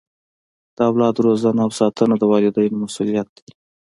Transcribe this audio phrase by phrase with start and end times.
[0.75, 3.49] د اولاد روزنه او ساتنه د والدینو مسؤلیت دی.